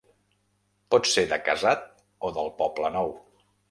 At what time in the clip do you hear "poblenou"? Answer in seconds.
2.61-3.19